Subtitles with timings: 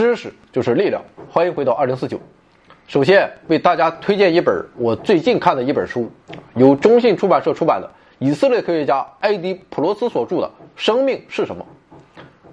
[0.00, 2.18] 知识就是力量，欢迎回到二零四九。
[2.88, 6.10] 首先为大家推荐一本我最近看的一本书，
[6.54, 11.66] 由中信出版社出版的以色列科学家埃迪·普罗斯所著的《生命是什么》。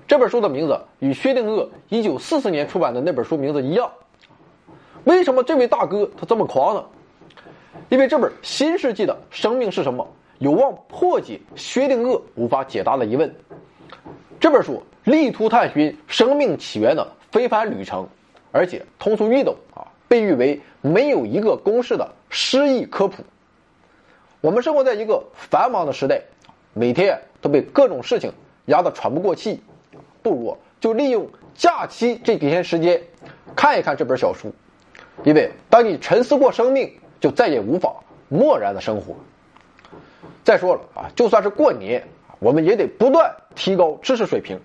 [0.09, 3.89] 这本书的名字与薛定谔一九四四年出版的那本书名字一样。
[5.05, 6.83] 为什么这位大哥他这么狂呢？
[7.87, 10.03] 因为这本新世纪的《生命是什么》
[10.39, 13.33] 有望破解薛定谔无法解答的疑问。
[14.37, 18.07] 这本书力图探寻生命起源的非凡旅程，
[18.51, 19.87] 而且通俗易懂啊。
[20.09, 23.25] 被誉为没有一个公式的诗意科普。
[24.39, 26.21] 我们生活在一个繁忙的时代，
[26.73, 28.31] 每天都被各种事情
[28.67, 29.61] 压得喘不过气，
[30.21, 33.01] 不如就利用假期这几天时间
[33.53, 34.53] 看一看这本小书，
[35.25, 37.93] 因为当你沉思过生命，就再也无法
[38.29, 39.13] 漠然的生活。
[40.45, 42.01] 再说了啊，就算是过年，
[42.39, 44.57] 我们也得不断提高知识水平。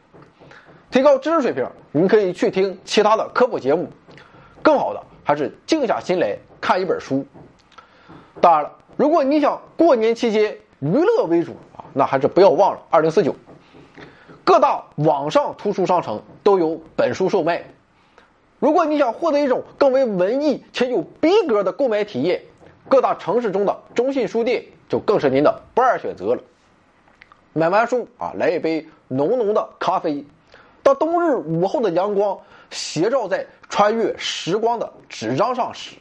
[0.92, 3.88] 提高知识水平，您可以去听其他的科普节目，
[4.62, 5.02] 更好的。
[5.24, 7.24] 还是静下心来看一本书。
[8.42, 13.34] 当然了，如果你想过年期间娱乐为主啊，那还是不要忘了二零四九。
[14.44, 17.64] 各大网上图书商城都有本书售卖。
[18.58, 22.42] 如果你想获得一种更为文艺且有逼格的购买体验，
[22.86, 26.42] 各大城市中的中信书店就更是您的不二选择了。
[27.54, 30.26] 买完书啊，来一杯浓浓的咖啡，
[30.82, 32.38] 当冬日午后的阳光。
[32.74, 35.94] 斜照在穿越时光的纸张上时，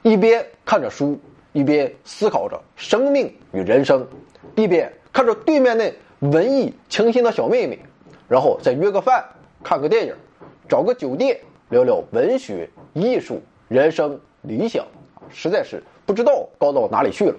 [0.00, 1.20] 一边看着书，
[1.52, 4.08] 一边思考着生命与人生，
[4.56, 7.78] 一边看着对面那文艺清新的小妹妹，
[8.26, 9.22] 然后再约个饭，
[9.62, 10.14] 看个电影，
[10.66, 11.38] 找个酒店
[11.68, 14.86] 聊聊文学、艺术、人生、理想，
[15.28, 17.36] 实在是不知道高到哪里去了。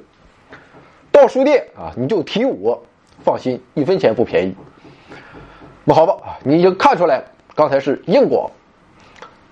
[1.12, 2.80] 到书店啊，你就提我，
[3.24, 4.56] 放心，一分钱不便宜。
[5.88, 7.24] 那好吧，你已经看出来，
[7.54, 8.50] 刚才是硬广。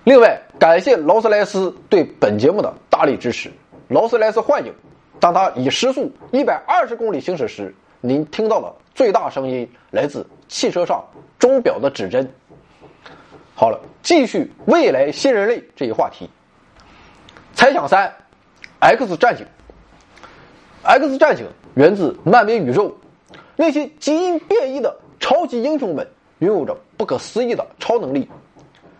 [0.02, 3.52] 另外，感谢劳斯莱斯对本节目的大力支持。
[3.86, 4.74] 劳斯莱斯幻影，
[5.20, 11.04] 当它以时速一百二十公里行驶时，您听到的最大声音来自汽车上
[11.38, 12.28] 钟表的指针。
[13.54, 16.28] 好了，继续未来新人类这一话题。
[17.54, 18.12] 猜想三
[18.80, 19.46] ，X 战警。
[20.82, 22.94] X 战警源自漫威宇宙，
[23.54, 26.06] 那些基因变异的超级英雄们
[26.44, 28.28] 拥有着不可思议的超能力。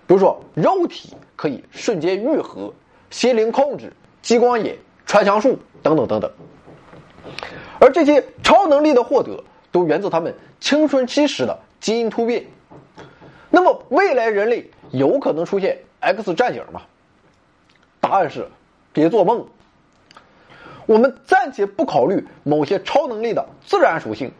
[0.06, 2.72] 比如说，肉体可以瞬间愈合，
[3.10, 6.30] 心灵控制、激光眼、穿墙术等等等等。
[7.80, 12.44] 而这些超能力的获得，都源自他们青春期时的基因突变。
[13.50, 16.82] 那么，未来人类有可能出现 X 战警吗？
[18.00, 18.46] 答案是，
[18.92, 19.46] 别做梦。
[20.86, 24.30] 我们暂且不考虑某些超能力的自然属性，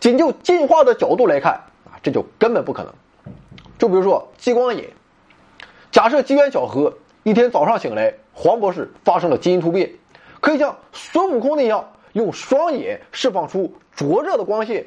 [0.00, 1.58] 仅就进化的角度来看，
[2.04, 2.94] 这就根本不可能。
[3.78, 4.88] 就比如说激光眼。
[5.90, 6.92] 假设机缘巧合，
[7.22, 9.90] 一天早上醒来，黄博士发生了基因突变，
[10.40, 14.84] 可以像孙悟空那样用双眼释放出灼热的光线。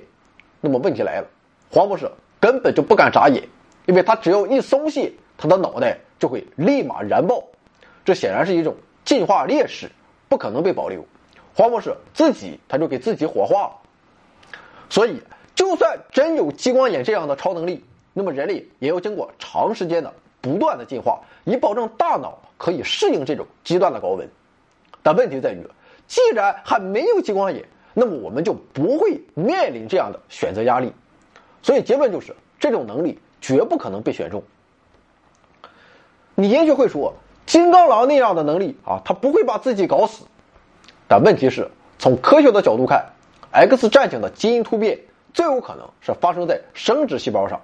[0.60, 1.28] 那么问题来了，
[1.72, 3.42] 黄博士根本就不敢眨眼，
[3.86, 7.44] 因为他只要一松懈，他的脑袋就会立马燃爆。
[8.06, 9.90] 这显然是一种进化劣势，
[10.30, 11.04] 不可能被保留。
[11.56, 13.72] 黄博士自己他就给自己火化了。
[14.90, 15.22] 所以，
[15.58, 20.14] 就算真有激光眼这样的超能力，那么人类也要经过长时间的。
[20.40, 24.30] 不断的进化，以保证大脑可以适应这种极端的高温。
[25.02, 25.68] 但问题在于，
[26.08, 30.94] 既然还没有激光眼，那么我们就不会面临这样的选择压力。
[31.64, 34.42] 所以结论就是，这种能力绝不可能被选中。
[36.36, 37.14] 你也许会说，
[37.48, 40.24] 金刚狼那样的能力啊，他不会把自己搞死。
[41.10, 43.04] 但问题是，从科学的角度看
[43.52, 45.00] ，X 战警的基因突变
[45.38, 47.62] 最有可能是发生在生殖细胞上，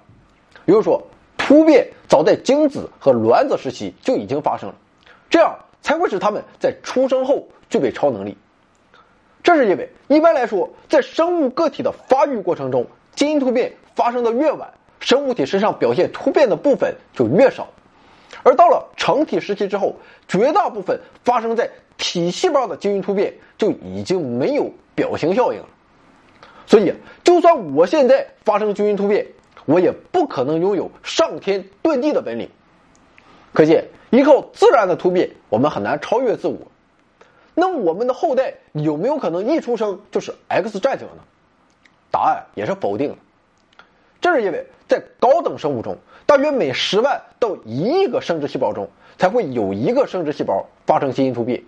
[0.64, 1.02] 比如说。
[1.36, 4.74] 突变早在精子和卵子时期就已经发生了，
[5.28, 8.38] 这样才会使他们在出生后具备超能力。
[9.42, 17.68] 这是因为一般来说，在生物个体的发育过程中，基因突变发生的越晚，生物体身上表现突变的部分就越少，
[18.42, 19.96] 而到了成体时期之后，
[20.26, 25.66] 绝大部分发生在体细胞的基因突变就已经没有表型效应了。
[26.66, 29.26] 所以，就算我现在发生基因突变，
[29.64, 32.50] 我也不可能拥有上天遁地的本领，
[33.52, 36.58] 可见依靠自然的突变，我们很难超越自我。
[37.54, 41.22] 那我们的后代有没有可能一出生就是 X 战警呢？
[42.10, 43.16] 答案也是否定的。
[44.20, 48.88] 这是因为在高等生物中，大约每十万到一亿个生殖细胞中，
[49.18, 51.62] 才会有一个生殖细胞发生基因突变，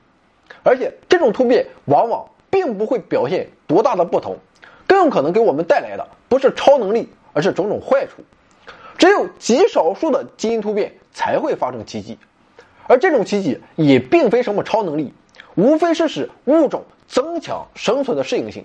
[0.62, 4.36] 而且这种突变往往并不会表现多大的不同，
[4.86, 7.08] 更有可能给我们带来的不是超能力。
[7.36, 8.22] 而是种种坏处，
[8.96, 12.18] 只有极少数的基因突变才会发生奇迹，
[12.86, 15.12] 而这种奇迹也并非什么超能力，
[15.54, 18.64] 无非是使物种增强生存的适应性。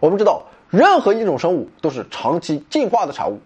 [0.00, 3.38] 我们知道，任何一种生物都是长期进化的产物，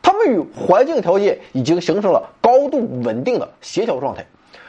[0.00, 4.24] 它们与环境条件已经形成了高度稳定的协调状态。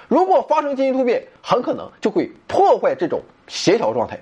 [0.07, 4.19] 如果发生基因突变，很可能就会破坏这种协调状态。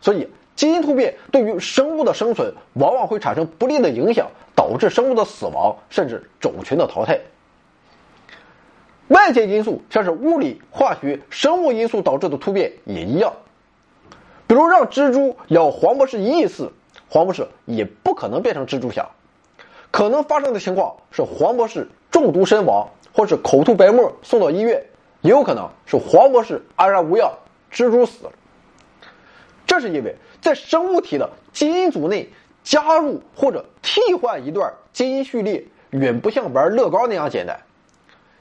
[0.00, 7.20] 所以，基因突变对于生物的生存往往会产生不利的影响，导致生物的死亡，甚至种群的淘汰。
[9.08, 13.32] 外界因素，像是物理、化学、生物因素导致的突变也一样。
[14.48, 16.72] 比如让蜘蛛咬黄博士一亿次，
[17.08, 19.08] 黄博士也不可能变成蜘蛛侠。
[19.90, 24.82] 可能发生的情况是黄博士中毒身亡，或是口吐白沫送到医院，
[25.20, 27.30] 也有可能是黄博士安然无恙，
[27.70, 28.32] 蜘蛛死了。
[29.66, 32.30] 这是因为在生物体的基因组内
[32.62, 37.58] 加入或者替换一段基因序列，远不像玩乐高那样简单。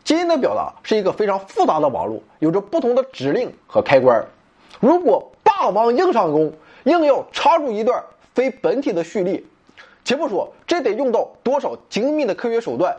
[0.04, 4.24] 基因的表达是一个非常复杂的网络，有着不同的指令和开关。
[4.80, 8.04] 如果霸王硬上弓，硬要插入一段
[8.36, 9.42] 非本体的序列，
[10.04, 12.96] 且不说这得用到多少精密的科学手段，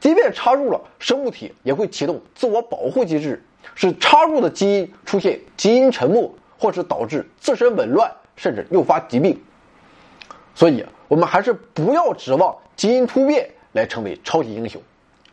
[0.00, 3.44] 即便插入了，生物体也会启动自我保护机制，
[3.76, 9.42] 使插入的基因出现基因沉默，或是导致自身紊乱，甚至诱发疾病。
[10.54, 14.80] 所以，我们还是不要指望基因突变来成为超级英雄。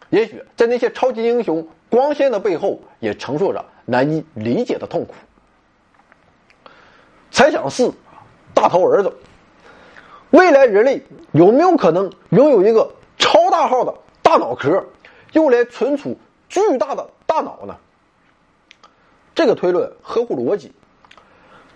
[0.09, 5.13] 也许在那些超级英雄光鲜的背后，也承受着难以理解的痛苦。
[7.29, 7.93] 猜想四，
[8.53, 9.13] 大头儿子。
[10.29, 11.01] 未来人类
[11.33, 14.85] 有没有可能拥有一个超大号的大脑壳，
[15.33, 17.75] 用来存储巨大的大脑呢？
[19.35, 20.71] 这个推论合乎逻辑。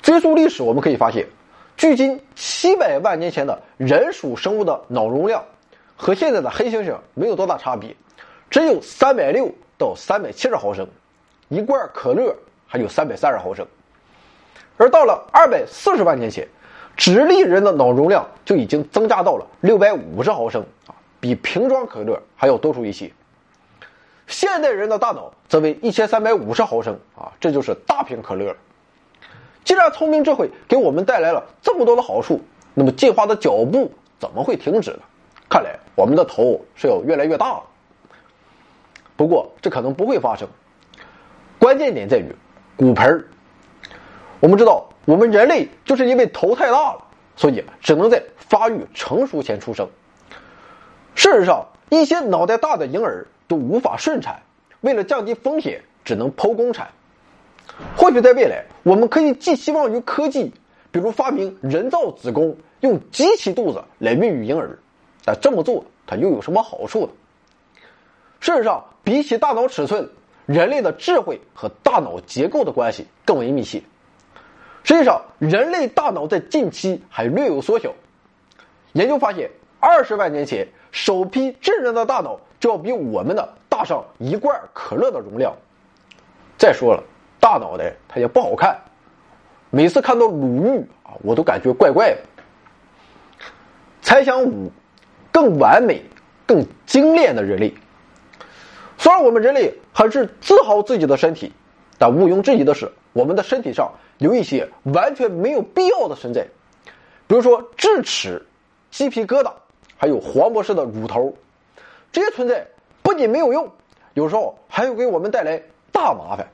[0.02, 1.28] 追溯历史，我们可以发现，
[1.78, 5.44] 距今七百万年前的人属生物的脑容量，
[5.96, 7.96] 和现在的黑猩猩没有多大差别，
[8.50, 10.88] 只有三百六到三百七十毫升，
[11.50, 12.36] 一罐可乐
[12.68, 13.66] 还有三百三十毫升。
[14.78, 16.48] 而到了二百四十万年前，
[16.98, 23.12] 直立人的脑容量就已经增加到了六百五十毫升啊，比瓶装可乐还要多出一些。
[24.26, 28.56] 现代人的大脑则为一千三百五十毫升啊，这就是大瓶可乐了。
[29.64, 32.42] 既然聪明智慧给我们带来了这么多的好处，
[32.74, 35.00] 那么进化的脚步怎么会停止呢？
[35.50, 37.64] 看来我们的头是要越来越大了。
[39.16, 40.48] 不过这可能不会发生，
[41.60, 42.34] 关键点在于
[42.76, 43.26] 骨盆儿。
[44.40, 47.04] 我们知道，我们人类就是因为头太大了，
[47.36, 49.88] 所以只能在发育成熟前出生。
[51.14, 54.42] 事实上，一些脑袋大的婴儿都无法顺产，
[54.80, 56.90] 为了降低风险，只能剖宫产。
[57.96, 60.54] 或许在未来，我们可以寄希望于科技，
[60.92, 64.78] 比如发明人造子宫，用机器肚子来孕育婴儿。
[65.24, 67.12] 但这么做，它又有什么好处呢？
[68.40, 70.10] 事实上，比起大脑尺寸，
[70.46, 73.82] 人类的智慧和大脑结构的关系更为密切。
[74.84, 77.94] 实际上，人类大脑在近期还略有缩小。
[78.94, 85.56] 研究发现，二十万年前，首批智人的大脑就要比我们的大上一罐可乐的容量。
[86.58, 87.04] 再说了，
[87.42, 88.80] 大脑袋它也不好看，
[89.70, 92.18] 每次看到鲁豫啊，我都感觉怪怪的。
[94.02, 94.72] 猜想五，
[95.32, 96.02] 更完美、
[96.46, 97.74] 更精炼的人类。
[98.98, 101.52] 虽然我们人类很是自豪自己的身体，
[101.98, 103.92] 但毋庸置疑的是，我们的身体上。
[104.20, 106.46] 有一些完全没有必要的存在，
[107.26, 108.46] 比如说智齿、
[108.92, 109.52] 鸡皮疙瘩，
[109.98, 111.34] 还有黄博士的乳头，
[112.12, 112.68] 这些存在
[113.02, 113.68] 不仅没有用，
[114.14, 115.60] 有时候还会给我们带来
[115.92, 116.48] 大麻烦。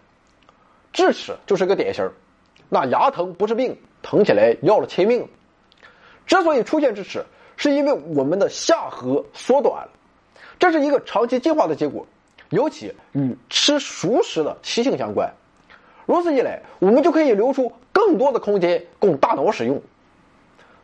[0.93, 2.09] 智齿就是个典型，
[2.69, 5.27] 那牙疼不是病，疼起来要了亲命。
[6.25, 7.25] 之所以出现智齿，
[7.55, 9.89] 是因为我们的下颌缩短了，
[10.59, 12.05] 这是一个长期进化的结果，
[12.49, 15.33] 尤其与吃熟食的习性相关。
[16.05, 19.81] 如此一来，我们就可以留出更多的空间供大脑使用。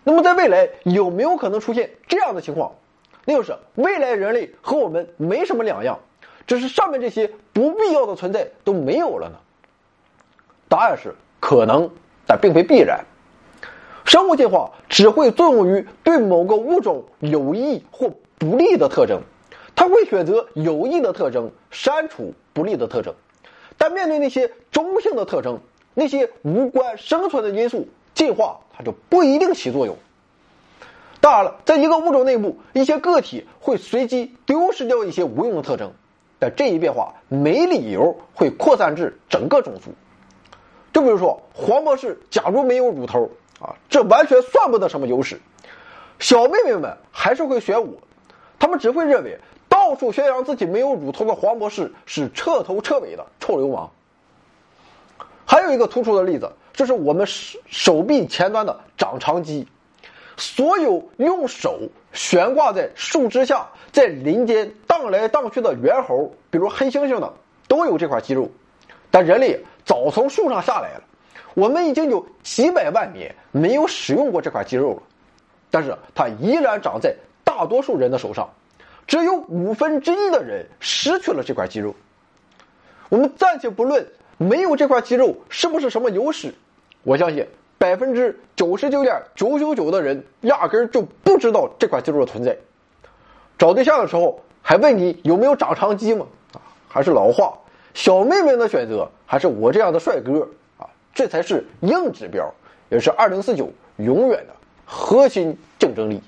[0.03, 2.75] 那么，在未来有没有可能出现这样的情况？
[3.25, 5.99] 那就是未来人类和我们没什么两样，
[6.45, 9.37] 只是上面这些不必要的存在都没有了呢？
[10.73, 11.87] 答案是可能，
[12.25, 13.05] 但并非必然。
[14.05, 19.21] 生物进化只会作用于对某个物种有益或不利的特征，
[19.75, 23.13] 它会选择有益的特征，删除不利的特征。
[23.77, 25.59] 但面对那些中性的特征，
[25.93, 29.95] 那些无关生存的因素，进化它就不一定起作用。
[31.21, 35.91] 当然了，在一个物种内部，一些个体会随机丢失掉一些无用的特征，
[36.39, 39.91] 但这一变化没理由会扩散至整个种族。
[40.93, 45.41] 就比如说，黄博士假如没有乳头啊，这完全算不得什么优势，
[46.19, 47.93] 小妹妹们还是会选我。
[48.59, 53.91] 他们只会认为到处宣扬自己没有乳头的黄博士是彻头彻尾的臭流氓。
[55.45, 59.67] 还有一个突出的例子，就是我们手手臂前端的长长肌。
[60.37, 61.79] 所有用手
[62.11, 67.33] 悬挂在树枝下，在林间荡来荡去的猿猴，比如黑猩猩的，
[67.67, 68.49] 都有这块肌肉。
[69.11, 71.03] 但人类早从树上下来了，
[71.53, 75.01] 我们已经有几百万年没有使用过这块肌肉了。
[75.69, 78.49] 但是它依然长在大多数人的手上，
[79.07, 81.93] 只有五分之一的人失去了这块肌肉。
[83.09, 86.53] 我们暂且不论没有这块肌肉是不是什么优势，
[87.03, 87.47] 我相信。
[87.79, 92.55] 百分之九十九点九九九的人压根儿就不知道这块肌肉的存在。
[93.57, 96.25] 找对象的时候还问你有没有长长肌吗？
[96.53, 97.53] 啊，还是老话，
[97.93, 100.47] 小妹妹的选择还是我这样的帅哥
[100.77, 102.51] 啊，这才是硬指标，
[102.89, 104.53] 也是二零四九永远的
[104.85, 106.21] 核心竞争力。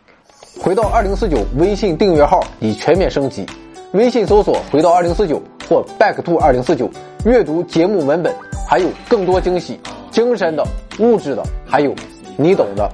[0.61, 3.45] 回到二零四九微信订阅号已全面升级，
[3.93, 6.89] 微信搜索“回到二零四九”或 “back to 二零四九”，
[7.25, 8.33] 阅读节目文本，
[8.67, 9.79] 还有更多惊喜。
[10.11, 10.65] 精神的、
[10.99, 11.93] 物质的，还有
[12.37, 12.89] 你懂的。